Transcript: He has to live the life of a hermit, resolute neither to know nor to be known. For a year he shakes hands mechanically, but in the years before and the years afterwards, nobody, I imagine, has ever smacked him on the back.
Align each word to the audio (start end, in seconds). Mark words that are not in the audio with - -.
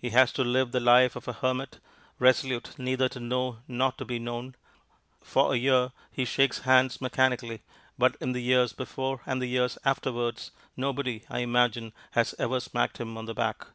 He 0.00 0.10
has 0.10 0.30
to 0.34 0.44
live 0.44 0.70
the 0.70 0.78
life 0.78 1.16
of 1.16 1.26
a 1.26 1.32
hermit, 1.32 1.80
resolute 2.20 2.78
neither 2.78 3.08
to 3.08 3.18
know 3.18 3.62
nor 3.66 3.90
to 3.98 4.04
be 4.04 4.20
known. 4.20 4.54
For 5.24 5.52
a 5.52 5.56
year 5.56 5.90
he 6.12 6.24
shakes 6.24 6.60
hands 6.60 7.00
mechanically, 7.00 7.62
but 7.98 8.14
in 8.20 8.30
the 8.30 8.38
years 8.40 8.72
before 8.72 9.22
and 9.26 9.42
the 9.42 9.48
years 9.48 9.76
afterwards, 9.84 10.52
nobody, 10.76 11.24
I 11.28 11.40
imagine, 11.40 11.94
has 12.12 12.32
ever 12.38 12.60
smacked 12.60 12.98
him 12.98 13.18
on 13.18 13.24
the 13.24 13.34
back. 13.34 13.66